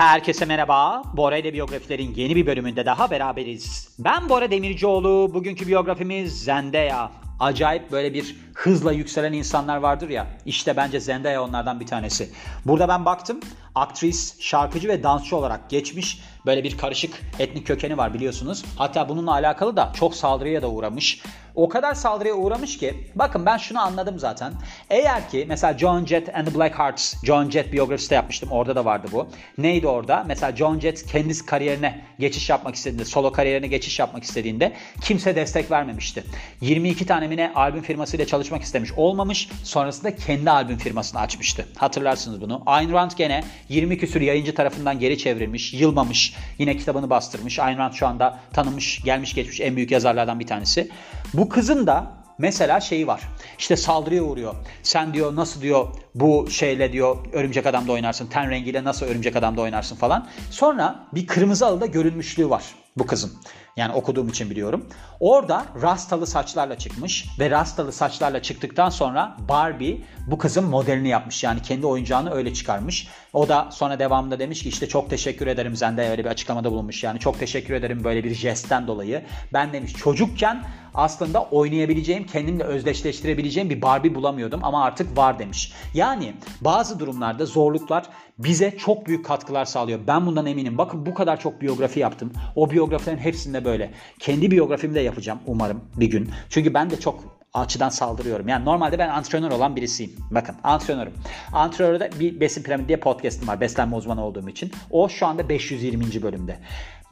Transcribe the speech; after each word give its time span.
Herkese 0.00 0.44
merhaba. 0.44 1.02
Bora 1.12 1.36
ile 1.36 1.52
biyografilerin 1.52 2.14
yeni 2.14 2.36
bir 2.36 2.46
bölümünde 2.46 2.86
daha 2.86 3.10
beraberiz. 3.10 3.88
Ben 3.98 4.28
Bora 4.28 4.50
Demircioğlu. 4.50 5.30
Bugünkü 5.34 5.66
biyografimiz 5.66 6.44
Zendaya. 6.44 7.10
Acayip 7.40 7.92
böyle 7.92 8.14
bir 8.14 8.36
hızla 8.54 8.92
yükselen 8.92 9.32
insanlar 9.32 9.76
vardır 9.76 10.08
ya. 10.08 10.26
İşte 10.46 10.76
bence 10.76 11.00
Zendaya 11.00 11.42
onlardan 11.42 11.80
bir 11.80 11.86
tanesi. 11.86 12.30
Burada 12.66 12.88
ben 12.88 13.04
baktım. 13.04 13.40
Aktris, 13.74 14.40
şarkıcı 14.40 14.88
ve 14.88 15.02
dansçı 15.02 15.36
olarak 15.36 15.70
geçmiş. 15.70 16.20
Böyle 16.46 16.64
bir 16.64 16.78
karışık 16.78 17.20
etnik 17.38 17.66
kökeni 17.66 17.98
var 17.98 18.14
biliyorsunuz. 18.14 18.64
Hatta 18.76 19.08
bununla 19.08 19.32
alakalı 19.32 19.76
da 19.76 19.92
çok 19.94 20.14
saldırıya 20.14 20.62
da 20.62 20.70
uğramış. 20.70 21.22
O 21.60 21.68
kadar 21.68 21.94
saldırıya 21.94 22.34
uğramış 22.34 22.78
ki 22.78 22.94
bakın 23.14 23.46
ben 23.46 23.56
şunu 23.56 23.80
anladım 23.80 24.18
zaten. 24.18 24.52
Eğer 24.90 25.30
ki 25.30 25.44
mesela 25.48 25.78
John 25.78 26.06
Jett 26.06 26.34
and 26.34 26.46
the 26.46 26.54
Black 26.54 26.78
Hearts, 26.78 27.14
John 27.24 27.50
Jett 27.50 27.72
biyografisi 27.72 28.10
de 28.10 28.14
yapmıştım. 28.14 28.50
Orada 28.50 28.76
da 28.76 28.84
vardı 28.84 29.06
bu. 29.12 29.28
Neydi 29.58 29.86
orada? 29.86 30.24
Mesela 30.26 30.56
John 30.56 30.80
Jett 30.80 31.06
kendisi 31.06 31.46
kariyerine 31.46 32.00
geçiş 32.18 32.50
yapmak 32.50 32.74
istediğinde, 32.74 33.04
solo 33.04 33.32
kariyerine 33.32 33.66
geçiş 33.66 33.98
yapmak 33.98 34.24
istediğinde 34.24 34.72
kimse 35.00 35.36
destek 35.36 35.70
vermemişti. 35.70 36.24
22 36.60 37.06
tane 37.06 37.28
mi 37.28 37.52
albüm 37.54 37.82
firmasıyla 37.82 38.26
çalışmak 38.26 38.62
istemiş. 38.62 38.92
Olmamış. 38.96 39.48
Sonrasında 39.64 40.16
kendi 40.16 40.50
albüm 40.50 40.78
firmasını 40.78 41.20
açmıştı. 41.20 41.66
Hatırlarsınız 41.76 42.40
bunu. 42.40 42.62
Ayn 42.66 42.92
Rand 42.92 43.10
gene 43.16 43.44
20 43.68 43.98
küsür 43.98 44.20
yayıncı 44.20 44.54
tarafından 44.54 44.98
geri 44.98 45.18
çevrilmiş, 45.18 45.72
yılmamış. 45.72 46.34
Yine 46.58 46.76
kitabını 46.76 47.10
bastırmış. 47.10 47.58
Ayn 47.58 47.78
Rand 47.78 47.92
şu 47.92 48.06
anda 48.06 48.38
tanınmış, 48.52 49.02
gelmiş 49.02 49.34
geçmiş 49.34 49.60
en 49.60 49.76
büyük 49.76 49.90
yazarlardan 49.90 50.40
bir 50.40 50.46
tanesi. 50.46 50.90
Bu 51.34 51.48
kızın 51.48 51.86
da 51.86 52.12
mesela 52.38 52.80
şeyi 52.80 53.06
var. 53.06 53.28
İşte 53.58 53.76
saldırıya 53.76 54.22
uğruyor. 54.22 54.54
Sen 54.82 55.14
diyor 55.14 55.36
nasıl 55.36 55.60
diyor 55.60 55.88
bu 56.14 56.50
şeyle 56.50 56.92
diyor 56.92 57.16
örümcek 57.32 57.66
adamda 57.66 57.92
oynarsın. 57.92 58.26
Ten 58.26 58.50
rengiyle 58.50 58.84
nasıl 58.84 59.06
örümcek 59.06 59.36
adamda 59.36 59.60
oynarsın 59.60 59.96
falan. 59.96 60.28
Sonra 60.50 61.06
bir 61.14 61.26
kırmızı 61.26 61.66
alıda 61.66 61.86
görünmüşlüğü 61.86 62.50
var 62.50 62.64
bu 62.96 63.06
kızın. 63.06 63.32
Yani 63.76 63.92
okuduğum 63.92 64.28
için 64.28 64.50
biliyorum. 64.50 64.86
Orada 65.20 65.66
rastalı 65.82 66.26
saçlarla 66.26 66.78
çıkmış 66.78 67.26
ve 67.38 67.50
rastalı 67.50 67.92
saçlarla 67.92 68.42
çıktıktan 68.42 68.90
sonra 68.90 69.36
Barbie 69.48 70.00
bu 70.26 70.38
kızın 70.38 70.64
modelini 70.64 71.08
yapmış. 71.08 71.44
Yani 71.44 71.62
kendi 71.62 71.86
oyuncağını 71.86 72.30
öyle 72.30 72.54
çıkarmış. 72.54 73.08
O 73.32 73.48
da 73.48 73.68
sonra 73.72 73.98
devamında 73.98 74.38
demiş 74.38 74.62
ki 74.62 74.68
işte 74.68 74.88
çok 74.88 75.10
teşekkür 75.10 75.46
ederim 75.46 75.76
Zendaya 75.76 76.10
öyle 76.10 76.24
bir 76.24 76.30
açıklamada 76.30 76.72
bulunmuş. 76.72 77.04
Yani 77.04 77.18
çok 77.18 77.38
teşekkür 77.38 77.74
ederim 77.74 78.04
böyle 78.04 78.24
bir 78.24 78.34
jestten 78.34 78.86
dolayı. 78.86 79.22
Ben 79.52 79.72
demiş 79.72 79.92
çocukken 79.92 80.64
aslında 80.94 81.42
oynayabileceğim, 81.42 82.26
kendimle 82.26 82.64
özdeşleştirebileceğim 82.64 83.70
bir 83.70 83.82
Barbie 83.82 84.14
bulamıyordum 84.14 84.64
ama 84.64 84.84
artık 84.84 85.16
var 85.16 85.38
demiş. 85.38 85.72
Yani 86.00 86.34
bazı 86.60 86.98
durumlarda 86.98 87.46
zorluklar 87.46 88.04
bize 88.38 88.76
çok 88.78 89.06
büyük 89.06 89.24
katkılar 89.24 89.64
sağlıyor. 89.64 90.00
Ben 90.06 90.26
bundan 90.26 90.46
eminim. 90.46 90.78
Bakın 90.78 91.06
bu 91.06 91.14
kadar 91.14 91.40
çok 91.40 91.60
biyografi 91.60 92.00
yaptım. 92.00 92.32
O 92.56 92.70
biyografilerin 92.70 93.18
hepsinde 93.18 93.64
böyle. 93.64 93.90
Kendi 94.18 94.50
biyografimi 94.50 94.94
de 94.94 95.00
yapacağım 95.00 95.38
umarım 95.46 95.80
bir 95.96 96.10
gün. 96.10 96.30
Çünkü 96.50 96.74
ben 96.74 96.90
de 96.90 97.00
çok 97.00 97.24
açıdan 97.54 97.88
saldırıyorum. 97.88 98.48
Yani 98.48 98.64
normalde 98.64 98.98
ben 98.98 99.08
antrenör 99.08 99.50
olan 99.50 99.76
birisiyim. 99.76 100.12
Bakın 100.30 100.56
antrenörüm. 100.64 101.12
Antrenörde 101.52 102.10
bir 102.20 102.40
besin 102.40 102.62
piramidi 102.62 102.88
diye 102.88 103.00
podcast'ım 103.00 103.48
var. 103.48 103.60
Beslenme 103.60 103.96
uzmanı 103.96 104.24
olduğum 104.24 104.48
için. 104.48 104.72
O 104.90 105.08
şu 105.08 105.26
anda 105.26 105.48
520. 105.48 106.22
bölümde. 106.22 106.58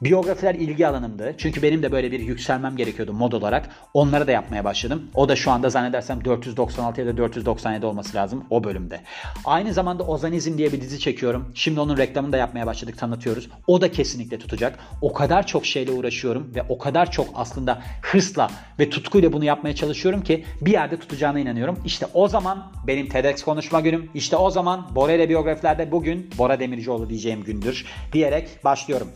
Biyografiler 0.01 0.55
ilgi 0.55 0.87
alanımdı. 0.87 1.35
Çünkü 1.37 1.61
benim 1.61 1.83
de 1.83 1.91
böyle 1.91 2.11
bir 2.11 2.19
yükselmem 2.19 2.77
gerekiyordu 2.77 3.13
mod 3.13 3.31
olarak. 3.31 3.69
Onları 3.93 4.27
da 4.27 4.31
yapmaya 4.31 4.63
başladım. 4.63 5.09
O 5.13 5.29
da 5.29 5.35
şu 5.35 5.51
anda 5.51 5.69
zannedersem 5.69 6.25
496 6.25 7.01
ya 7.01 7.07
da 7.07 7.17
497 7.17 7.85
olması 7.85 8.17
lazım 8.17 8.45
o 8.49 8.63
bölümde. 8.63 9.01
Aynı 9.45 9.73
zamanda 9.73 10.03
Ozanizm 10.03 10.57
diye 10.57 10.71
bir 10.71 10.81
dizi 10.81 10.99
çekiyorum. 10.99 11.51
Şimdi 11.55 11.79
onun 11.79 11.97
reklamını 11.97 12.31
da 12.31 12.37
yapmaya 12.37 12.65
başladık, 12.65 12.97
tanıtıyoruz. 12.97 13.49
O 13.67 13.81
da 13.81 13.91
kesinlikle 13.91 14.39
tutacak. 14.39 14.79
O 15.01 15.13
kadar 15.13 15.47
çok 15.47 15.65
şeyle 15.65 15.91
uğraşıyorum 15.91 16.51
ve 16.55 16.63
o 16.69 16.77
kadar 16.77 17.11
çok 17.11 17.27
aslında 17.35 17.81
hırsla 18.01 18.49
ve 18.79 18.89
tutkuyla 18.89 19.33
bunu 19.33 19.45
yapmaya 19.45 19.75
çalışıyorum 19.75 20.21
ki 20.23 20.45
bir 20.61 20.71
yerde 20.71 20.99
tutacağına 20.99 21.39
inanıyorum. 21.39 21.79
İşte 21.85 22.05
o 22.13 22.27
zaman 22.27 22.71
benim 22.87 23.09
TEDx 23.09 23.43
konuşma 23.43 23.79
günüm. 23.79 24.09
İşte 24.13 24.35
o 24.35 24.49
zaman 24.49 24.95
Bora 24.95 25.11
ile 25.11 25.29
biyografilerde 25.29 25.91
bugün 25.91 26.29
Bora 26.37 26.59
Demircioğlu 26.59 27.09
diyeceğim 27.09 27.43
gündür 27.43 27.85
diyerek 28.13 28.63
başlıyorum. 28.63 29.07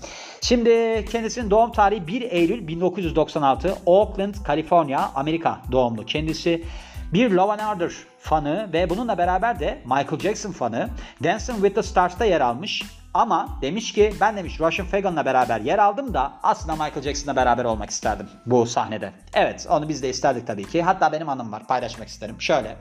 Şimdi 0.44 1.06
kendisinin 1.12 1.50
doğum 1.50 1.72
tarihi 1.72 2.08
1 2.08 2.22
Eylül 2.22 2.68
1996. 2.68 3.76
Oakland, 3.86 4.34
Kaliforniya, 4.44 5.12
Amerika 5.16 5.62
doğumlu. 5.72 6.06
Kendisi 6.06 6.64
bir 7.14 7.32
Law 7.32 7.64
and 7.64 7.76
Order 7.76 7.92
fanı 8.20 8.70
ve 8.74 8.90
bununla 8.90 9.18
beraber 9.18 9.60
de 9.60 9.82
Michael 9.86 10.20
Jackson 10.20 10.52
fanı. 10.52 10.90
Dancing 11.24 11.58
with 11.58 11.76
the 11.76 11.84
Stars'ta 11.84 12.26
yer 12.26 12.42
almış. 12.42 12.84
Ama 13.14 13.50
demiş 13.62 13.94
ki 13.94 14.14
ben 14.22 14.38
demiş 14.38 14.60
Russian 14.60 14.88
Fagan'la 14.88 15.26
beraber 15.26 15.62
yer 15.62 15.80
aldım 15.80 16.14
da 16.14 16.34
aslında 16.44 16.74
Michael 16.74 17.02
Jackson'la 17.02 17.36
beraber 17.36 17.66
olmak 17.66 17.90
isterdim 17.90 18.28
bu 18.46 18.66
sahnede. 18.66 19.12
Evet 19.34 19.68
onu 19.70 19.90
biz 19.90 20.04
de 20.04 20.10
isterdik 20.10 20.48
tabii 20.48 20.68
ki. 20.68 20.82
Hatta 20.82 21.12
benim 21.12 21.30
anım 21.30 21.52
var 21.52 21.68
paylaşmak 21.68 22.08
isterim. 22.08 22.36
Şöyle 22.40 22.76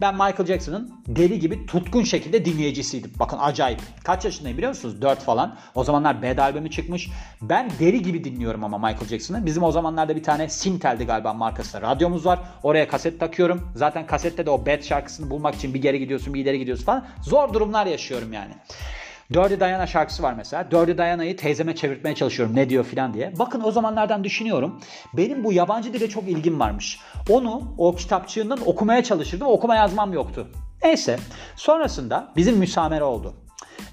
ben 0.00 0.14
Michael 0.14 0.46
Jackson'ın 0.46 0.94
deli 1.06 1.38
gibi 1.38 1.66
tutkun 1.66 2.02
şekilde 2.02 2.44
dinleyicisiydim. 2.44 3.12
Bakın 3.18 3.38
acayip. 3.40 3.80
Kaç 4.04 4.24
yaşındayım 4.24 4.58
biliyor 4.58 4.70
musunuz? 4.72 5.02
4 5.02 5.20
falan. 5.20 5.56
O 5.74 5.84
zamanlar 5.84 6.22
Bad 6.22 6.38
albümü 6.38 6.70
çıkmış. 6.70 7.10
Ben 7.42 7.70
deli 7.80 8.02
gibi 8.02 8.24
dinliyorum 8.24 8.64
ama 8.64 8.78
Michael 8.78 9.08
Jackson'ı. 9.08 9.46
Bizim 9.46 9.62
o 9.62 9.72
zamanlarda 9.72 10.16
bir 10.16 10.22
tane 10.22 10.48
Sintel'di 10.48 11.06
galiba 11.06 11.34
markası. 11.34 11.82
Radyomuz 11.82 12.26
var. 12.26 12.38
Oraya 12.62 12.88
kaset 12.88 13.20
takıyorum. 13.20 13.72
Zaten 13.74 14.06
kasette 14.06 14.46
de 14.46 14.50
o 14.50 14.66
Bad 14.66 14.82
şarkısını 14.82 15.30
bulmak 15.30 15.54
için 15.54 15.74
bir 15.74 15.82
geri 15.82 15.98
gidiyorsun 15.98 16.34
bir 16.34 16.40
ileri 16.40 16.58
gidiyorsun 16.58 16.84
falan. 16.84 17.06
Zor 17.22 17.52
durumlar 17.54 17.86
yaşıyorum 17.86 18.32
yani. 18.32 18.52
Dirty 19.34 19.54
Diana 19.54 19.86
şarkısı 19.86 20.22
var 20.22 20.34
mesela. 20.36 20.70
Dirty 20.70 20.92
Diana'yı 20.98 21.36
teyzeme 21.36 21.76
çevirtmeye 21.76 22.14
çalışıyorum 22.14 22.56
ne 22.56 22.70
diyor 22.70 22.84
filan 22.84 23.14
diye. 23.14 23.32
Bakın 23.38 23.62
o 23.64 23.70
zamanlardan 23.70 24.24
düşünüyorum. 24.24 24.80
Benim 25.16 25.44
bu 25.44 25.52
yabancı 25.52 25.92
dile 25.92 26.08
çok 26.08 26.28
ilgim 26.28 26.60
varmış. 26.60 27.00
Onu 27.30 27.74
o 27.78 27.94
kitapçığından 27.94 28.58
okumaya 28.66 29.04
çalışırdım. 29.04 29.46
Okuma 29.46 29.76
yazmam 29.76 30.12
yoktu. 30.12 30.48
Neyse. 30.82 31.18
Sonrasında 31.56 32.32
bizim 32.36 32.56
müsamere 32.56 33.04
oldu. 33.04 33.34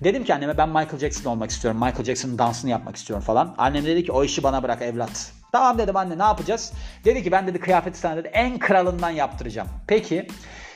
Dedim 0.03 0.23
ki 0.23 0.33
anneme 0.33 0.57
ben 0.57 0.69
Michael 0.69 0.99
Jackson 0.99 1.31
olmak 1.31 1.49
istiyorum. 1.49 1.81
Michael 1.83 2.03
Jackson'ın 2.03 2.37
dansını 2.37 2.71
yapmak 2.71 2.95
istiyorum 2.95 3.25
falan. 3.25 3.55
Annem 3.57 3.85
dedi 3.85 4.03
ki 4.03 4.11
o 4.11 4.23
işi 4.23 4.43
bana 4.43 4.63
bırak 4.63 4.81
evlat. 4.81 5.31
Tamam 5.51 5.77
dedim 5.77 5.95
anne 5.95 6.17
ne 6.17 6.23
yapacağız? 6.23 6.73
Dedi 7.05 7.23
ki 7.23 7.31
ben 7.31 7.47
dedi 7.47 7.59
kıyafeti 7.59 7.99
sana 7.99 8.15
dedi 8.15 8.27
en 8.27 8.59
kralından 8.59 9.09
yaptıracağım. 9.09 9.67
Peki. 9.87 10.27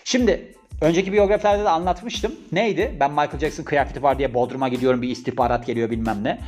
Şimdi 0.03 0.56
Önceki 0.81 1.13
biyografilerde 1.13 1.63
de 1.63 1.69
anlatmıştım. 1.69 2.35
Neydi? 2.51 2.97
Ben 2.99 3.11
Michael 3.11 3.39
Jackson 3.39 3.63
kıyafeti 3.63 4.03
var 4.03 4.17
diye 4.17 4.33
Bodrum'a 4.33 4.67
gidiyorum 4.67 5.01
bir 5.01 5.09
istihbarat 5.09 5.65
geliyor 5.65 5.89
bilmem 5.89 6.23
ne. 6.23 6.39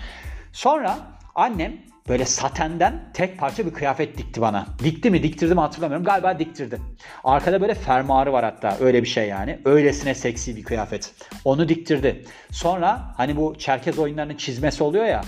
Sonra 0.53 0.97
annem 1.35 1.73
böyle 2.09 2.25
satenden 2.25 3.12
tek 3.13 3.38
parça 3.38 3.66
bir 3.66 3.73
kıyafet 3.73 4.18
dikti 4.18 4.41
bana. 4.41 4.66
Dikti 4.84 5.09
mi 5.09 5.23
diktirdi 5.23 5.53
mi 5.53 5.59
hatırlamıyorum. 5.59 6.06
Galiba 6.06 6.39
diktirdi. 6.39 6.79
Arkada 7.23 7.62
böyle 7.62 7.73
fermuarı 7.73 8.34
var 8.34 8.44
hatta 8.44 8.78
öyle 8.79 9.01
bir 9.03 9.07
şey 9.07 9.28
yani. 9.28 9.59
Öylesine 9.66 10.16
seksi 10.16 10.56
bir 10.56 10.63
kıyafet. 10.63 11.13
Onu 11.45 11.69
diktirdi. 11.69 12.25
Sonra 12.51 13.13
hani 13.18 13.38
bu 13.38 13.56
Çerkez 13.57 14.00
oyunlarının 14.00 14.35
çizmesi 14.35 14.84
oluyor 14.84 15.06
ya. 15.06 15.22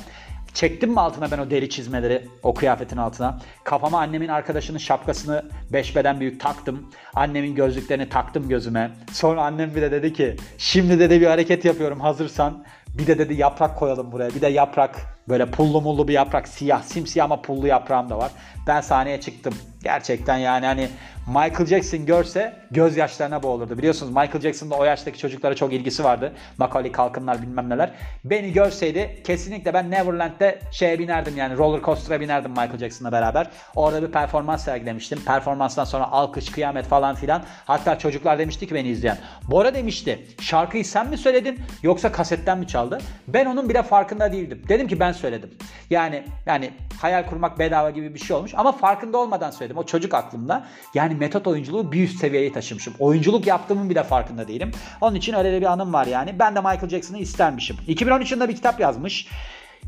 Çektim 0.53 0.91
mi 0.91 1.00
altına 1.00 1.31
ben 1.31 1.38
o 1.38 1.50
deri 1.50 1.69
çizmeleri 1.69 2.28
o 2.44 2.53
kıyafetin 2.53 2.97
altına. 2.97 3.39
Kafama 3.63 4.00
annemin 4.00 4.28
arkadaşının 4.28 4.78
şapkasını 4.78 5.45
beş 5.73 5.95
beden 5.95 6.19
büyük 6.19 6.39
taktım. 6.39 6.89
Annemin 7.16 7.56
gözlüklerini 7.56 8.09
taktım 8.09 8.50
gözüme. 8.50 8.91
Sonra 9.11 9.44
annem 9.44 9.75
bir 9.75 9.81
de 9.81 9.91
dedi 9.91 10.13
ki 10.13 10.35
şimdi 10.57 11.00
dedi 11.00 11.22
bir 11.22 11.28
hareket 11.28 11.66
yapıyorum 11.66 12.00
hazırsan. 12.00 12.63
Bir 12.97 13.07
de 13.07 13.17
dedi 13.17 13.34
yaprak 13.34 13.79
koyalım 13.79 14.11
buraya. 14.11 14.29
Bir 14.29 14.41
de 14.41 14.47
yaprak 14.47 14.95
böyle 15.31 15.45
pullu 15.51 15.81
mullu 15.81 16.07
bir 16.07 16.13
yaprak 16.13 16.47
siyah 16.47 16.83
simsiyah 16.83 17.25
ama 17.25 17.41
pullu 17.41 17.67
yaprağım 17.67 18.09
da 18.09 18.17
var. 18.17 18.31
Ben 18.67 18.81
sahneye 18.81 19.21
çıktım. 19.21 19.53
Gerçekten 19.83 20.37
yani 20.37 20.65
hani 20.65 20.89
Michael 21.27 21.65
Jackson 21.65 22.05
görse 22.05 22.53
gözyaşlarına 22.71 23.43
boğulurdu. 23.43 23.78
Biliyorsunuz 23.78 24.11
Michael 24.11 24.41
Jackson'da 24.41 24.75
o 24.75 24.83
yaştaki 24.83 25.19
çocuklara 25.19 25.55
çok 25.55 25.73
ilgisi 25.73 26.03
vardı. 26.03 26.33
Macaulay 26.57 26.91
Kalkınlar 26.91 27.41
bilmem 27.41 27.69
neler. 27.69 27.91
Beni 28.23 28.53
görseydi 28.53 29.22
kesinlikle 29.23 29.73
ben 29.73 29.91
Neverland'de 29.91 30.59
şeye 30.72 30.99
binerdim 30.99 31.37
yani 31.37 31.57
roller 31.57 31.81
coaster'a 31.81 32.22
binerdim 32.22 32.51
Michael 32.51 32.77
Jackson'la 32.77 33.11
beraber. 33.11 33.47
Orada 33.75 34.03
bir 34.03 34.11
performans 34.11 34.63
sergilemiştim. 34.63 35.19
Performanstan 35.25 35.84
sonra 35.84 36.11
alkış, 36.11 36.51
kıyamet 36.51 36.85
falan 36.85 37.16
filan. 37.16 37.43
Hatta 37.66 37.99
çocuklar 37.99 38.39
demişti 38.39 38.67
ki 38.67 38.75
beni 38.75 38.87
izleyen. 38.87 39.17
Bora 39.51 39.73
demişti 39.73 40.25
şarkıyı 40.41 40.85
sen 40.85 41.09
mi 41.09 41.17
söyledin 41.17 41.59
yoksa 41.84 42.11
kasetten 42.11 42.57
mi 42.57 42.67
çaldı? 42.67 42.97
Ben 43.27 43.45
onun 43.45 43.69
bile 43.69 43.84
farkında 43.84 44.31
değildim. 44.31 44.61
Dedim 44.69 44.87
ki 44.87 44.99
ben 44.99 45.11
söyledim. 45.22 45.50
Yani 45.90 46.23
yani 46.46 46.72
hayal 47.02 47.26
kurmak 47.26 47.59
bedava 47.59 47.90
gibi 47.90 48.14
bir 48.14 48.20
şey 48.20 48.35
olmuş 48.35 48.52
ama 48.58 48.72
farkında 48.72 49.18
olmadan 49.18 49.52
söyledim. 49.52 49.78
O 49.78 49.85
çocuk 49.85 50.14
aklımda. 50.14 50.68
Yani 50.94 51.16
metot 51.16 51.47
oyunculuğu 51.47 51.91
bir 51.91 52.03
üst 52.03 52.20
seviyeye 52.20 52.53
taşımışım. 52.53 52.94
Oyunculuk 53.00 53.47
yaptığımın 53.47 53.90
bile 53.90 54.03
farkında 54.03 54.47
değilim. 54.47 54.72
Onun 55.02 55.16
için 55.16 55.34
öyle 55.34 55.52
de 55.52 55.62
bir 55.62 55.66
anım 55.66 55.94
var 55.94 56.08
yani. 56.08 56.40
Ben 56.40 56.56
de 56.56 56.59
Michael 56.59 56.90
Jackson'ı 56.90 57.18
istermişim. 57.18 57.78
2013 57.88 58.32
yılında 58.32 58.50
bir 58.50 58.56
kitap 58.56 58.79
yazmış. 58.79 59.28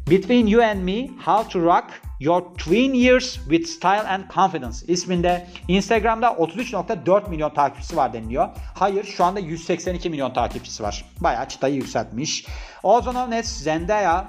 Between 0.10 0.48
You 0.48 0.62
and 0.62 0.84
Me 0.84 1.08
How 1.26 1.50
to 1.50 1.60
Rock 1.60 2.02
Your 2.20 2.42
Twin 2.58 2.94
Years 2.94 3.36
with 3.50 3.68
Style 3.68 4.08
and 4.08 4.24
Confidence 4.34 4.78
isminde 4.88 5.48
Instagram'da 5.68 6.28
33.4 6.28 7.30
milyon 7.30 7.50
takipçisi 7.50 7.98
var 7.98 8.14
deniliyor. 8.14 8.50
Hayır 8.76 9.04
şu 9.04 9.24
anda 9.24 9.40
182 9.40 10.10
milyon 10.10 10.34
takipçisi 10.34 10.84
var. 10.84 11.06
Bayağı 11.20 11.50
çıtayı 11.50 11.76
yükseltmiş. 11.76 12.46
Known 12.82 13.32
as 13.32 13.46
Zendaya 13.46 14.28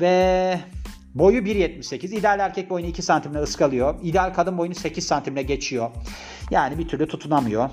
ve 0.00 0.60
boyu 1.14 1.40
1.78. 1.40 2.14
İdeal 2.14 2.40
erkek 2.40 2.70
boyunu 2.70 2.88
2 2.88 3.02
santimle 3.02 3.38
ıskalıyor. 3.38 3.94
İdeal 4.02 4.34
kadın 4.34 4.58
boyunu 4.58 4.74
8 4.74 5.06
santimle 5.06 5.42
geçiyor. 5.42 5.90
Yani 6.50 6.78
bir 6.78 6.88
türlü 6.88 7.08
tutunamıyor. 7.08 7.70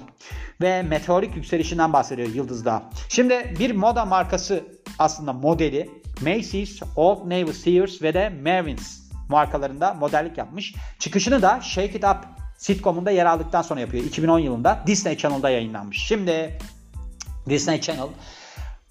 Ve 0.61 0.81
meteorik 0.83 1.35
yükselişinden 1.35 1.93
bahsediyor 1.93 2.29
Yıldız'da. 2.33 2.83
Şimdi 3.09 3.53
bir 3.59 3.71
moda 3.71 4.05
markası 4.05 4.63
aslında 4.99 5.33
modeli 5.33 5.89
Macy's, 6.21 6.81
Old 6.95 7.29
Navy 7.29 7.53
Sears 7.53 8.01
ve 8.01 8.13
de 8.13 8.29
Mervyn's 8.29 9.03
markalarında 9.29 9.93
modellik 9.93 10.37
yapmış. 10.37 10.75
Çıkışını 10.99 11.41
da 11.41 11.61
Shake 11.61 11.97
It 11.97 12.03
Up 12.03 12.17
sitcomunda 12.57 13.11
yer 13.11 13.25
aldıktan 13.25 13.61
sonra 13.61 13.79
yapıyor. 13.79 14.03
2010 14.03 14.39
yılında 14.39 14.83
Disney 14.87 15.17
Channel'da 15.17 15.49
yayınlanmış. 15.49 15.97
Şimdi 15.97 16.57
Disney 17.49 17.81
Channel 17.81 18.07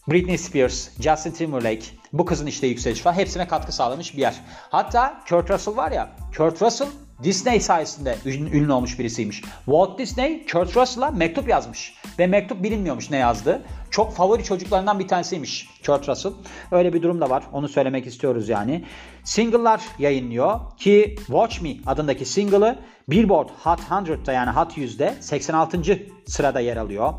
Britney 0.08 0.38
Spears, 0.38 0.88
Justin 1.00 1.30
Timberlake, 1.30 1.84
bu 2.12 2.24
kızın 2.24 2.46
işte 2.46 2.66
yükseliş 2.66 3.06
var. 3.06 3.14
Hepsine 3.14 3.48
katkı 3.48 3.72
sağlamış 3.72 4.16
bir 4.16 4.20
yer. 4.20 4.34
Hatta 4.70 5.22
Kurt 5.28 5.50
Russell 5.50 5.76
var 5.76 5.92
ya, 5.92 6.10
Kurt 6.36 6.62
Russell 6.62 6.88
Disney 7.22 7.60
sayesinde 7.60 8.16
ünlü 8.26 8.72
olmuş 8.72 8.98
birisiymiş. 8.98 9.42
Walt 9.64 9.98
Disney 9.98 10.46
Kurt 10.46 10.76
Russell'a 10.76 11.10
mektup 11.10 11.48
yazmış. 11.48 11.94
Ve 12.18 12.26
mektup 12.26 12.62
bilinmiyormuş 12.62 13.10
ne 13.10 13.16
yazdı. 13.16 13.62
Çok 13.90 14.14
favori 14.14 14.44
çocuklarından 14.44 14.98
bir 14.98 15.08
tanesiymiş 15.08 15.68
Kurt 15.86 16.08
Russell. 16.08 16.32
Öyle 16.70 16.92
bir 16.92 17.02
durum 17.02 17.20
da 17.20 17.30
var. 17.30 17.42
Onu 17.52 17.68
söylemek 17.68 18.06
istiyoruz 18.06 18.48
yani. 18.48 18.84
Single'lar 19.24 19.80
yayınlıyor 19.98 20.60
ki 20.78 21.14
Watch 21.16 21.62
Me 21.62 21.70
adındaki 21.86 22.24
single'ı 22.24 22.78
Billboard 23.08 23.48
Hot 23.48 23.80
100'da 23.80 24.32
yani 24.32 24.50
Hot 24.50 24.78
100'de 24.78 25.14
86. 25.20 25.82
sırada 26.26 26.60
yer 26.60 26.76
alıyor. 26.76 27.14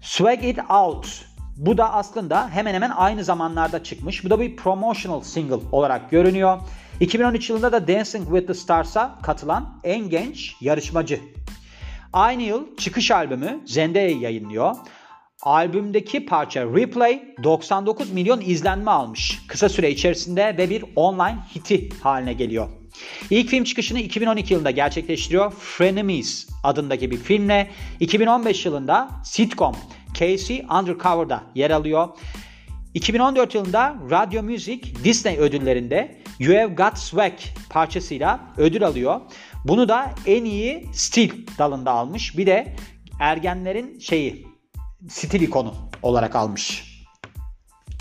Swag 0.00 0.44
It 0.44 0.58
Out 0.70 1.26
bu 1.56 1.78
da 1.78 1.92
aslında 1.92 2.48
hemen 2.50 2.74
hemen 2.74 2.90
aynı 2.90 3.24
zamanlarda 3.24 3.82
çıkmış. 3.82 4.24
Bu 4.24 4.30
da 4.30 4.40
bir 4.40 4.56
promotional 4.56 5.20
single 5.20 5.60
olarak 5.72 6.10
görünüyor. 6.10 6.58
2013 7.00 7.50
yılında 7.50 7.72
da 7.72 7.88
Dancing 7.88 8.24
with 8.24 8.46
the 8.46 8.54
Stars'a 8.54 9.18
katılan 9.22 9.80
en 9.84 10.10
genç 10.10 10.56
yarışmacı. 10.60 11.20
Aynı 12.12 12.42
yıl 12.42 12.76
çıkış 12.76 13.10
albümü 13.10 13.60
Zendaya 13.66 14.10
yayınlıyor. 14.10 14.76
Albümdeki 15.42 16.26
parça 16.26 16.64
Replay 16.64 17.22
99 17.42 18.12
milyon 18.12 18.40
izlenme 18.40 18.90
almış 18.90 19.42
kısa 19.48 19.68
süre 19.68 19.90
içerisinde 19.90 20.54
ve 20.58 20.70
bir 20.70 20.84
online 20.96 21.38
hiti 21.54 21.88
haline 22.02 22.32
geliyor. 22.32 22.68
İlk 23.30 23.48
film 23.48 23.64
çıkışını 23.64 23.98
2012 24.00 24.54
yılında 24.54 24.70
gerçekleştiriyor. 24.70 25.52
Frenemies 25.52 26.48
adındaki 26.64 27.10
bir 27.10 27.16
filmle 27.16 27.70
2015 28.00 28.66
yılında 28.66 29.08
sitcom 29.24 29.76
Casey 30.18 30.66
Undercover'da 30.80 31.42
yer 31.54 31.70
alıyor. 31.70 32.08
2014 32.94 33.54
yılında 33.54 33.96
Radio 34.10 34.42
Music 34.42 34.80
Disney 35.04 35.38
ödüllerinde 35.38 36.18
You 36.38 36.58
Have 36.58 36.74
Got 36.74 36.98
Swag 36.98 37.32
parçasıyla 37.70 38.40
ödül 38.56 38.84
alıyor. 38.84 39.20
Bunu 39.64 39.88
da 39.88 40.10
en 40.26 40.44
iyi 40.44 40.86
stil 40.92 41.46
dalında 41.58 41.90
almış. 41.90 42.38
Bir 42.38 42.46
de 42.46 42.76
ergenlerin 43.20 43.98
şeyi 43.98 44.46
stil 45.08 45.40
ikonu 45.40 45.74
olarak 46.02 46.36
almış. 46.36 46.96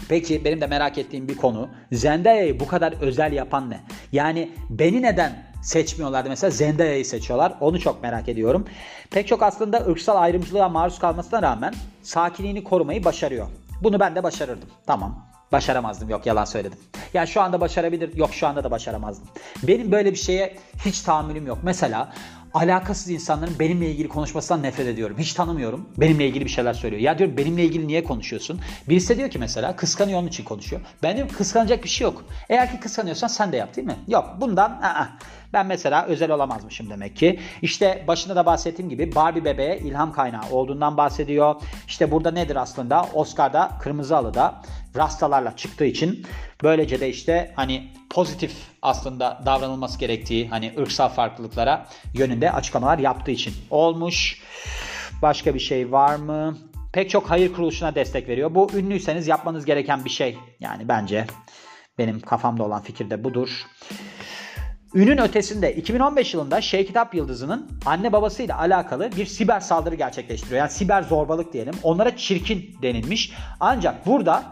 Peki 0.10 0.46
benim 0.46 0.62
de 0.62 0.68
merak 0.68 0.98
ettiğim 0.98 1.28
bir 1.28 1.36
konu. 1.36 1.70
Zendaya'yı 1.92 2.60
bu 2.60 2.68
kadar 2.68 2.94
özel 3.02 3.34
yapan 3.34 3.70
ne? 3.70 3.84
Yani 4.12 4.52
beni 4.70 5.02
neden 5.02 5.45
seçmiyorlardı 5.66 6.30
mesela 6.30 6.52
Zendaya'yı 6.52 7.06
seçiyorlar. 7.06 7.54
Onu 7.60 7.80
çok 7.80 8.04
merak 8.04 8.30
ediyorum. 8.30 8.66
Pek 9.12 9.28
çok 9.28 9.44
aslında 9.44 9.78
ırksal 9.78 10.16
ayrımcılığa 10.16 10.70
maruz 10.70 11.00
kalmasına 11.00 11.42
rağmen 11.42 11.74
sakinliğini 12.04 12.64
korumayı 12.64 13.06
başarıyor. 13.06 13.48
Bunu 13.84 14.00
ben 14.00 14.16
de 14.16 14.24
başarırdım. 14.24 14.70
Tamam. 14.88 15.26
Başaramazdım. 15.52 16.10
Yok 16.10 16.26
yalan 16.26 16.46
söyledim. 16.46 16.80
Ya 17.14 17.26
şu 17.26 17.42
anda 17.42 17.62
başarabilir. 17.62 18.16
Yok 18.16 18.34
şu 18.34 18.48
anda 18.48 18.64
da 18.64 18.72
başaramazdım. 18.72 19.28
Benim 19.64 19.92
böyle 19.92 20.12
bir 20.12 20.18
şeye 20.18 20.56
hiç 20.86 21.02
tahammülüm 21.02 21.48
yok. 21.48 21.58
Mesela 21.64 22.14
alakasız 22.56 23.10
insanların 23.10 23.60
benimle 23.60 23.92
ilgili 23.92 24.08
konuşmasından 24.08 24.64
nefret 24.64 24.88
ediyorum. 24.88 25.18
Hiç 25.20 25.34
tanımıyorum. 25.34 25.90
Benimle 25.98 26.28
ilgili 26.28 26.46
bir 26.46 26.50
şeyler 26.50 26.74
söylüyor. 26.74 27.02
Ya 27.02 27.18
diyorum 27.18 27.38
benimle 27.38 27.64
ilgili 27.64 27.88
niye 27.88 28.04
konuşuyorsun? 28.04 28.60
Birisi 28.90 29.18
diyor 29.18 29.30
ki 29.30 29.40
mesela 29.40 29.76
kıskanıyor 29.76 30.20
onun 30.20 30.28
için 30.28 30.44
konuşuyor. 30.44 30.82
Ben 31.04 31.16
diyorum 31.16 31.36
kıskanacak 31.36 31.84
bir 31.84 31.90
şey 31.90 32.06
yok. 32.06 32.26
Eğer 32.50 32.72
ki 32.72 32.80
kıskanıyorsan 32.80 33.28
sen 33.28 33.52
de 33.52 33.58
yap 33.58 33.76
değil 33.76 33.88
mi? 33.88 33.96
Yok 34.08 34.36
bundan 34.42 34.70
aa, 34.70 35.08
ben 35.54 35.66
mesela 35.66 36.06
özel 36.06 36.32
olamazmışım 36.32 36.90
demek 36.90 37.16
ki. 37.16 37.40
İşte 37.62 38.04
başında 38.08 38.36
da 38.36 38.46
bahsettiğim 38.46 38.90
gibi 38.90 39.16
Barbie 39.16 39.46
bebeğe 39.46 39.80
ilham 39.80 40.14
kaynağı 40.14 40.50
olduğundan 40.52 40.98
bahsediyor. 40.98 41.56
İşte 41.88 42.12
burada 42.12 42.32
nedir 42.32 42.56
aslında? 42.56 43.06
Oscar'da 43.14 43.72
Kırmızı 43.82 44.16
Halı'da 44.16 44.62
rastalarla 44.96 45.56
çıktığı 45.56 45.86
için 45.86 46.26
böylece 46.64 47.00
de 47.00 47.10
işte 47.10 47.54
hani 47.56 47.92
pozitif 48.16 48.52
aslında 48.82 49.42
davranılması 49.46 50.00
gerektiği 50.00 50.48
hani 50.48 50.74
ırksal 50.80 51.10
farklılıklara 51.10 51.86
yönünde 52.14 52.52
açıklamalar 52.52 53.00
yaptığı 53.00 53.32
için 53.32 53.54
olmuş. 53.70 54.42
Başka 55.22 55.54
bir 55.54 55.60
şey 55.60 55.92
var 55.92 56.16
mı? 56.16 56.58
Pek 56.94 57.10
çok 57.10 57.30
hayır 57.30 57.54
kuruluşuna 57.54 57.96
destek 57.96 58.30
veriyor. 58.30 58.56
Bu 58.56 58.70
ünlüyseniz 58.74 59.28
yapmanız 59.28 59.66
gereken 59.66 60.06
bir 60.06 60.10
şey. 60.10 60.38
Yani 60.60 60.88
bence 60.88 61.26
benim 61.98 62.20
kafamda 62.20 62.64
olan 62.64 62.82
fikir 62.82 63.10
de 63.10 63.24
budur. 63.24 63.66
Ünün 64.94 65.18
ötesinde 65.18 65.76
2015 65.76 66.34
yılında 66.34 66.60
It 66.60 66.98
Up 66.98 67.16
yıldızının 67.16 67.70
anne 67.86 68.14
babasıyla 68.14 68.60
alakalı 68.60 69.12
bir 69.18 69.26
siber 69.26 69.60
saldırı 69.60 69.96
gerçekleştiriyor. 69.96 70.60
Yani 70.60 70.72
siber 70.72 71.02
zorbalık 71.02 71.54
diyelim. 71.54 71.74
Onlara 71.84 72.18
çirkin 72.18 72.78
denilmiş. 72.82 73.34
Ancak 73.60 74.06
burada 74.06 74.44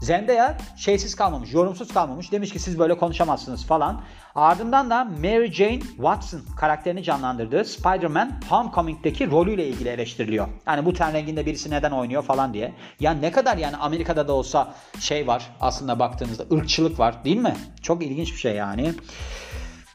Zendaya 0.00 0.56
şeysiz 0.76 1.14
kalmamış, 1.14 1.52
yorumsuz 1.52 1.94
kalmamış. 1.94 2.32
Demiş 2.32 2.52
ki 2.52 2.58
siz 2.58 2.78
böyle 2.78 2.98
konuşamazsınız 2.98 3.66
falan. 3.66 4.02
Ardından 4.34 4.90
da 4.90 5.04
Mary 5.04 5.52
Jane 5.52 5.80
Watson 5.80 6.40
karakterini 6.56 7.02
canlandırdığı 7.02 7.64
Spider-Man 7.64 8.40
Homecoming'deki 8.48 9.30
rolüyle 9.30 9.68
ilgili 9.68 9.88
eleştiriliyor. 9.88 10.48
Yani 10.66 10.84
bu 10.84 10.92
ten 10.92 11.12
renginde 11.12 11.46
birisi 11.46 11.70
neden 11.70 11.90
oynuyor 11.90 12.22
falan 12.22 12.54
diye. 12.54 12.72
Ya 13.00 13.12
ne 13.12 13.32
kadar 13.32 13.56
yani 13.56 13.76
Amerika'da 13.76 14.28
da 14.28 14.32
olsa 14.32 14.74
şey 15.00 15.26
var 15.26 15.50
aslında 15.60 15.98
baktığınızda 15.98 16.44
ırkçılık 16.52 16.98
var 16.98 17.24
değil 17.24 17.36
mi? 17.36 17.54
Çok 17.82 18.02
ilginç 18.02 18.32
bir 18.32 18.38
şey 18.38 18.54
yani 18.54 18.94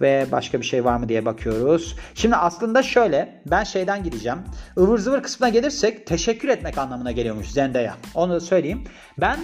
ve 0.02 0.28
başka 0.32 0.62
bir 0.62 0.66
şey 0.66 0.86
var 0.86 0.98
mı 0.98 1.10
diye 1.10 1.26
bakıyoruz. 1.26 1.96
Şimdi 2.16 2.36
aslında 2.36 2.84
şöyle 2.84 3.42
ben 3.46 3.64
şeyden 3.64 4.04
gideceğim. 4.04 4.40
ıvır 4.78 5.00
zıvır 5.00 5.24
kısmına 5.24 5.50
gelirsek 5.50 6.08
teşekkür 6.08 6.50
etmek 6.50 6.78
anlamına 6.78 7.12
geliyormuş 7.12 7.48
Zendaya. 7.48 7.96
Onu 8.16 8.34
da 8.34 8.40
söyleyeyim. 8.40 8.84
Ben 9.18 9.40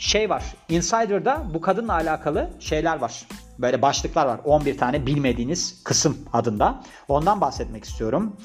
şey 0.00 0.30
var. 0.30 0.44
Insider'da 0.68 1.42
bu 1.54 1.60
kadınla 1.60 1.92
alakalı 1.92 2.50
şeyler 2.60 2.98
var. 2.98 3.26
Böyle 3.58 3.82
başlıklar 3.82 4.26
var. 4.26 4.40
11 4.44 4.78
tane 4.78 5.06
bilmediğiniz 5.06 5.84
kısım 5.84 6.18
adında. 6.32 6.82
Ondan 7.08 7.40
bahsetmek 7.40 7.84
istiyorum. 7.84 8.36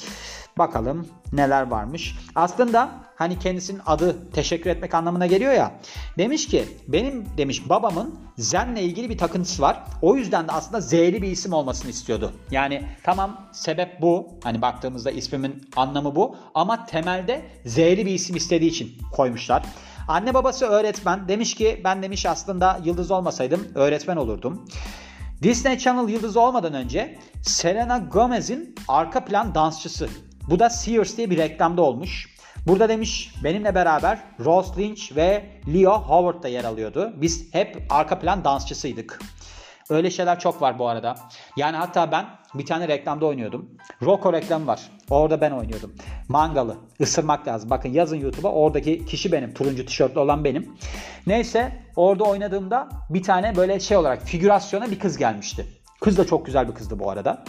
Bakalım 0.58 1.08
neler 1.34 1.62
varmış. 1.68 2.16
Aslında 2.36 2.90
hani 3.16 3.40
kendisinin 3.40 3.82
adı 3.86 4.32
teşekkür 4.32 4.70
etmek 4.70 4.94
anlamına 4.94 5.28
geliyor 5.28 5.54
ya. 5.54 5.72
Demiş 6.18 6.48
ki 6.48 6.66
benim 6.88 7.26
demiş 7.38 7.70
babamın 7.70 8.20
Zen'le 8.38 8.76
ilgili 8.76 9.10
bir 9.10 9.18
takıntısı 9.18 9.62
var. 9.62 9.84
O 10.02 10.16
yüzden 10.16 10.48
de 10.48 10.52
aslında 10.52 10.82
Z'li 10.82 11.22
bir 11.22 11.32
isim 11.32 11.54
olmasını 11.54 11.92
istiyordu. 11.92 12.32
Yani 12.52 12.82
tamam 13.04 13.50
sebep 13.52 14.02
bu. 14.02 14.28
Hani 14.44 14.62
baktığımızda 14.62 15.12
ismimin 15.12 15.70
anlamı 15.76 16.16
bu. 16.16 16.36
Ama 16.54 16.86
temelde 16.86 17.42
Z'li 17.66 18.06
bir 18.06 18.14
isim 18.14 18.36
istediği 18.36 18.70
için 18.70 18.92
koymuşlar. 19.12 19.64
Anne 20.08 20.34
babası 20.34 20.66
öğretmen. 20.66 21.28
Demiş 21.28 21.56
ki 21.56 21.82
ben 21.84 22.04
demiş 22.04 22.26
aslında 22.26 22.80
yıldız 22.84 23.12
olmasaydım 23.12 23.68
öğretmen 23.76 24.18
olurdum. 24.18 24.66
Disney 25.44 25.78
Channel 25.78 26.10
yıldızı 26.10 26.40
olmadan 26.40 26.74
önce 26.74 27.20
Selena 27.44 27.98
Gomez'in 27.98 28.76
arka 28.88 29.26
plan 29.26 29.56
dansçısı. 29.56 30.10
Bu 30.50 30.60
da 30.60 30.70
Sears 30.70 31.18
diye 31.18 31.30
bir 31.30 31.38
reklamda 31.38 31.82
olmuş. 31.82 32.36
Burada 32.68 32.90
demiş 32.90 33.34
benimle 33.44 33.76
beraber 33.76 34.20
Rose 34.46 34.82
Lynch 34.82 35.16
ve 35.16 35.46
Leo 35.74 35.92
Howard 35.92 36.44
da 36.44 36.48
yer 36.48 36.64
alıyordu. 36.64 37.14
Biz 37.16 37.54
hep 37.54 37.84
arka 37.90 38.20
plan 38.20 38.44
dansçısıydık. 38.44 39.20
Öyle 39.89 40.12
şeyler 40.12 40.39
çok 40.39 40.62
var 40.62 40.80
bu 40.80 40.88
arada. 40.88 41.15
Yani 41.58 41.77
hatta 41.77 42.12
ben 42.12 42.25
bir 42.54 42.65
tane 42.65 42.88
reklamda 42.88 43.25
oynuyordum. 43.25 43.70
Rocco 44.01 44.34
reklamı 44.34 44.68
var. 44.68 44.82
Orada 45.10 45.42
ben 45.42 45.51
oynuyordum. 45.51 45.96
Mangalı. 46.30 46.77
ısırmak 47.01 47.48
lazım. 47.48 47.70
Bakın 47.70 47.89
yazın 47.89 48.18
YouTube'a 48.18 48.51
oradaki 48.51 49.06
kişi 49.06 49.32
benim. 49.32 49.54
Turuncu 49.54 49.86
tişörtlü 49.86 50.20
olan 50.20 50.44
benim. 50.44 50.77
Neyse 51.27 51.84
orada 51.96 52.24
oynadığımda 52.24 52.89
bir 53.10 53.24
tane 53.24 53.56
böyle 53.56 53.80
şey 53.80 53.98
olarak 53.98 54.22
figürasyona 54.22 54.92
bir 54.92 55.00
kız 55.00 55.18
gelmişti. 55.18 55.65
Kız 56.01 56.18
da 56.18 56.25
çok 56.25 56.46
güzel 56.46 56.68
bir 56.68 56.74
kızdı 56.74 57.00
bu 57.00 57.10
arada. 57.12 57.44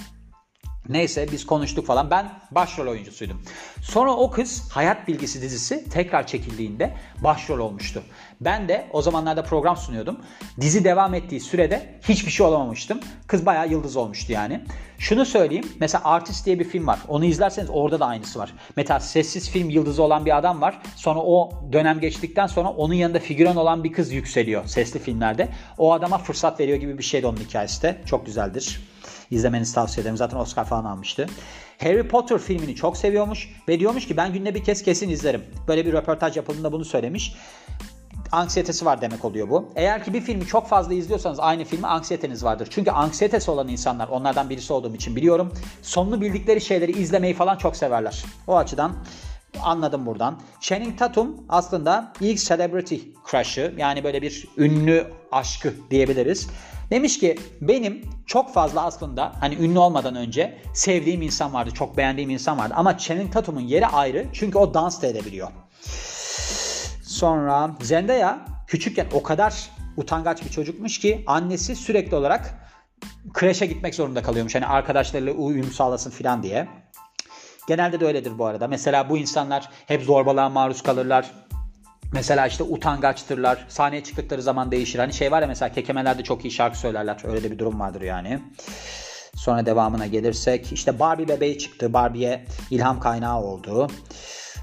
Neyse 0.88 1.28
biz 1.32 1.46
konuştuk 1.46 1.86
falan. 1.86 2.10
Ben 2.10 2.32
başrol 2.50 2.86
oyuncusuydum. 2.86 3.42
Sonra 3.82 4.12
o 4.12 4.30
kız 4.30 4.68
Hayat 4.70 5.08
Bilgisi 5.08 5.42
dizisi 5.42 5.90
tekrar 5.90 6.26
çekildiğinde 6.26 6.96
başrol 7.24 7.58
olmuştu. 7.58 8.02
Ben 8.40 8.68
de 8.68 8.86
o 8.92 9.02
zamanlarda 9.02 9.42
program 9.42 9.76
sunuyordum. 9.76 10.20
Dizi 10.60 10.84
devam 10.84 11.14
ettiği 11.14 11.40
sürede 11.40 12.00
hiçbir 12.08 12.30
şey 12.30 12.46
olamamıştım. 12.46 13.00
Kız 13.26 13.46
bayağı 13.46 13.68
yıldız 13.68 13.96
olmuştu 13.96 14.32
yani. 14.32 14.60
Şunu 14.98 15.24
söyleyeyim. 15.24 15.64
Mesela 15.80 16.04
Artist 16.04 16.46
diye 16.46 16.58
bir 16.58 16.64
film 16.64 16.86
var. 16.86 16.98
Onu 17.08 17.24
izlerseniz 17.24 17.70
orada 17.72 18.00
da 18.00 18.06
aynısı 18.06 18.38
var. 18.38 18.54
Mesela 18.76 19.00
sessiz 19.00 19.50
film 19.50 19.70
yıldızı 19.70 20.02
olan 20.02 20.26
bir 20.26 20.38
adam 20.38 20.60
var. 20.60 20.78
Sonra 20.96 21.20
o 21.20 21.50
dönem 21.72 22.00
geçtikten 22.00 22.46
sonra 22.46 22.68
onun 22.68 22.94
yanında 22.94 23.18
figüran 23.18 23.56
olan 23.56 23.84
bir 23.84 23.92
kız 23.92 24.12
yükseliyor 24.12 24.66
sesli 24.66 25.00
filmlerde. 25.00 25.48
O 25.78 25.92
adama 25.92 26.18
fırsat 26.18 26.60
veriyor 26.60 26.78
gibi 26.78 26.98
bir 26.98 27.02
şeydi 27.02 27.26
onun 27.26 27.36
hikayesi 27.36 27.82
de. 27.82 28.00
Çok 28.06 28.26
güzeldir. 28.26 28.80
İzlemenizi 29.30 29.74
tavsiye 29.74 30.02
ederim. 30.02 30.16
Zaten 30.16 30.36
Oscar 30.36 30.64
falan 30.64 30.84
almıştı. 30.84 31.26
Harry 31.82 32.08
Potter 32.08 32.38
filmini 32.38 32.74
çok 32.74 32.96
seviyormuş 32.96 33.48
ve 33.68 33.80
diyormuş 33.80 34.08
ki 34.08 34.16
ben 34.16 34.32
günde 34.32 34.54
bir 34.54 34.64
kez 34.64 34.82
kesin 34.82 35.08
izlerim. 35.08 35.44
Böyle 35.68 35.86
bir 35.86 35.92
röportaj 35.92 36.36
yapıldığında 36.36 36.72
bunu 36.72 36.84
söylemiş. 36.84 37.34
Anksiyetesi 38.32 38.84
var 38.84 39.00
demek 39.00 39.24
oluyor 39.24 39.50
bu. 39.50 39.72
Eğer 39.76 40.04
ki 40.04 40.14
bir 40.14 40.20
filmi 40.20 40.46
çok 40.46 40.68
fazla 40.68 40.94
izliyorsanız 40.94 41.40
aynı 41.40 41.64
filmi 41.64 41.86
anksiyeteniz 41.86 42.44
vardır. 42.44 42.68
Çünkü 42.70 42.90
anksiyetesi 42.90 43.50
olan 43.50 43.68
insanlar 43.68 44.08
onlardan 44.08 44.50
birisi 44.50 44.72
olduğum 44.72 44.94
için 44.94 45.16
biliyorum. 45.16 45.52
Sonunu 45.82 46.20
bildikleri 46.20 46.60
şeyleri 46.60 46.92
izlemeyi 46.92 47.34
falan 47.34 47.56
çok 47.56 47.76
severler. 47.76 48.24
O 48.46 48.56
açıdan 48.56 48.92
anladım 49.62 50.06
buradan. 50.06 50.40
Channing 50.60 50.98
Tatum 50.98 51.36
aslında 51.48 52.12
ilk 52.20 52.38
celebrity 52.38 52.96
crush'ı 53.30 53.74
yani 53.76 54.04
böyle 54.04 54.22
bir 54.22 54.48
ünlü 54.56 55.06
aşkı 55.32 55.74
diyebiliriz. 55.90 56.48
Demiş 56.90 57.18
ki 57.18 57.38
benim 57.60 58.02
çok 58.26 58.54
fazla 58.54 58.84
aslında 58.84 59.32
hani 59.40 59.54
ünlü 59.54 59.78
olmadan 59.78 60.14
önce 60.14 60.58
sevdiğim 60.74 61.22
insan 61.22 61.54
vardı. 61.54 61.70
Çok 61.74 61.96
beğendiğim 61.96 62.30
insan 62.30 62.58
vardı. 62.58 62.74
Ama 62.76 62.98
Channing 62.98 63.32
Tatum'un 63.32 63.60
yeri 63.60 63.86
ayrı. 63.86 64.26
Çünkü 64.32 64.58
o 64.58 64.74
dans 64.74 65.02
da 65.02 65.06
edebiliyor. 65.06 65.48
Sonra 67.02 67.70
Zendaya 67.82 68.46
küçükken 68.66 69.06
o 69.12 69.22
kadar 69.22 69.70
utangaç 69.96 70.44
bir 70.44 70.50
çocukmuş 70.50 70.98
ki 70.98 71.24
annesi 71.26 71.76
sürekli 71.76 72.16
olarak 72.16 72.70
kreşe 73.32 73.66
gitmek 73.66 73.94
zorunda 73.94 74.22
kalıyormuş. 74.22 74.54
Hani 74.54 74.66
arkadaşlarıyla 74.66 75.32
uyum 75.32 75.72
sağlasın 75.72 76.10
filan 76.10 76.42
diye. 76.42 76.68
Genelde 77.68 78.00
de 78.00 78.06
öyledir 78.06 78.38
bu 78.38 78.46
arada. 78.46 78.68
Mesela 78.68 79.10
bu 79.10 79.18
insanlar 79.18 79.68
hep 79.86 80.02
zorbalığa 80.02 80.48
maruz 80.48 80.82
kalırlar. 80.82 81.30
Mesela 82.12 82.46
işte 82.46 82.62
utangaçtırlar. 82.64 83.66
Sahneye 83.68 84.04
çıktıkları 84.04 84.42
zaman 84.42 84.70
değişir. 84.70 84.98
Hani 84.98 85.12
şey 85.12 85.30
var 85.32 85.42
ya 85.42 85.48
mesela 85.48 85.72
kekemelerde 85.72 86.22
çok 86.22 86.44
iyi 86.44 86.50
şarkı 86.50 86.78
söylerler. 86.78 87.16
Öyle 87.24 87.42
de 87.42 87.50
bir 87.50 87.58
durum 87.58 87.80
vardır 87.80 88.00
yani. 88.00 88.40
Sonra 89.34 89.66
devamına 89.66 90.06
gelirsek 90.06 90.72
işte 90.72 90.98
Barbie 90.98 91.28
bebeği 91.28 91.58
çıktı. 91.58 91.92
Barbie'ye 91.92 92.44
ilham 92.70 93.00
kaynağı 93.00 93.40
oldu. 93.42 93.88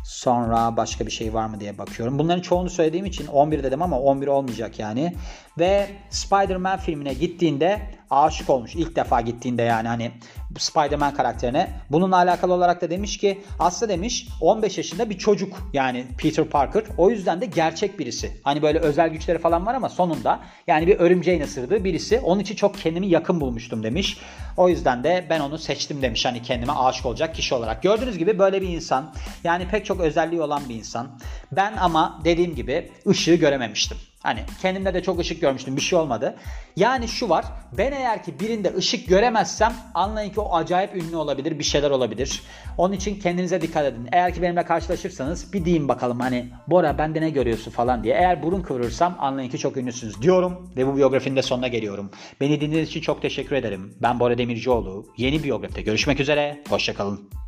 Sonra 0.04 0.78
başka 0.78 1.06
bir 1.06 1.12
şey 1.12 1.34
var 1.34 1.46
mı 1.46 1.60
diye 1.60 1.78
bakıyorum. 1.78 2.20
Bunların 2.20 2.42
çoğunu 2.42 2.70
söylediğim 2.70 3.06
için 3.06 3.28
11 3.28 3.64
dedim 3.64 3.82
ama 3.82 4.00
11 4.00 4.28
olmayacak 4.28 4.80
yani. 4.80 5.16
Ve 5.60 5.88
Spider-Man 6.10 6.78
filmine 6.78 7.14
gittiğinde 7.14 7.82
aşık 8.14 8.50
olmuş. 8.50 8.76
İlk 8.76 8.96
defa 8.96 9.22
gittiğinde 9.22 9.62
yani 9.62 9.88
hani 9.88 10.12
Spider-Man 10.58 11.14
karakterine. 11.14 11.70
Bununla 11.92 12.16
alakalı 12.16 12.54
olarak 12.54 12.82
da 12.82 12.90
demiş 12.90 13.18
ki 13.18 13.42
aslında 13.60 13.94
demiş 13.94 14.28
15 14.42 14.78
yaşında 14.78 15.10
bir 15.10 15.18
çocuk 15.18 15.70
yani 15.74 16.06
Peter 16.18 16.46
Parker. 16.46 16.84
O 16.98 17.10
yüzden 17.10 17.42
de 17.42 17.46
gerçek 17.46 18.00
birisi. 18.00 18.42
Hani 18.44 18.62
böyle 18.62 18.80
özel 18.80 19.10
güçleri 19.10 19.38
falan 19.38 19.66
var 19.66 19.74
ama 19.74 19.90
sonunda 19.90 20.40
yani 20.68 20.88
bir 20.88 21.00
örümceğin 21.00 21.42
ısırdığı 21.42 21.84
birisi. 21.84 22.20
Onun 22.20 22.40
için 22.40 22.56
çok 22.56 22.78
kendimi 22.78 23.08
yakın 23.08 23.42
bulmuştum 23.42 23.84
demiş. 23.84 24.18
O 24.58 24.70
yüzden 24.70 25.04
de 25.04 25.26
ben 25.30 25.40
onu 25.40 25.58
seçtim 25.58 26.02
demiş 26.02 26.26
hani 26.26 26.42
kendime 26.42 26.74
aşık 26.74 27.06
olacak 27.06 27.36
kişi 27.36 27.56
olarak. 27.56 27.84
Gördüğünüz 27.84 28.18
gibi 28.18 28.40
böyle 28.40 28.62
bir 28.62 28.70
insan. 28.70 29.14
Yani 29.44 29.68
pek 29.68 29.86
çok 29.86 30.00
özelliği 30.00 30.42
olan 30.42 30.62
bir 30.70 30.76
insan. 30.76 31.08
Ben 31.52 31.78
ama 31.78 32.22
dediğim 32.26 32.56
gibi 32.56 32.92
ışığı 33.08 33.36
görememiştim. 33.36 33.98
Hani 34.24 34.40
kendimde 34.62 34.94
de 34.94 35.04
çok 35.04 35.20
ışık 35.20 35.42
görmüştüm 35.42 35.76
bir 35.76 35.82
şey 35.82 36.00
olmadı. 36.00 36.36
Yani 36.76 37.08
şu 37.08 37.30
var 37.30 37.46
ben 37.78 37.92
eğer 37.92 38.24
ki 38.24 38.40
birinde 38.40 38.74
ışık 38.76 39.08
göremezsem 39.08 39.74
anlayın 39.94 40.30
ki 40.30 40.40
o 40.40 40.56
acayip 40.56 40.96
ünlü 40.96 41.16
olabilir 41.16 41.60
bir 41.60 41.64
şeyler 41.64 41.92
olabilir. 41.92 42.42
Onun 42.78 42.94
için 42.94 43.20
kendinize 43.20 43.62
dikkat 43.62 43.86
edin. 43.86 44.10
Eğer 44.12 44.34
ki 44.34 44.42
benimle 44.42 44.66
karşılaşırsanız 44.66 45.54
bir 45.54 45.66
diyeyim 45.66 45.88
bakalım 45.88 46.20
hani 46.20 46.50
Bora 46.68 46.98
bende 46.98 47.22
ne 47.22 47.30
görüyorsun 47.30 47.72
falan 47.72 48.04
diye. 48.04 48.16
Eğer 48.16 48.44
burun 48.44 48.62
kıvırırsam 48.62 49.16
anlayın 49.20 49.50
ki 49.50 49.58
çok 49.58 49.78
ünlüsünüz 49.78 50.22
diyorum 50.22 50.74
ve 50.78 50.88
bu 50.88 50.98
biyografinin 50.98 51.36
de 51.36 51.42
sonuna 51.42 51.68
geliyorum. 51.68 52.12
Beni 52.42 52.62
dinlediğiniz 52.62 52.90
için 52.90 53.02
çok 53.02 53.22
teşekkür 53.22 53.56
ederim. 53.56 53.94
Ben 54.02 54.20
Bora 54.20 54.38
Demircioğlu. 54.38 55.06
Yeni 55.18 55.44
biyografide 55.44 55.82
görüşmek 55.82 56.20
üzere. 56.20 56.64
Hoşçakalın. 56.70 57.43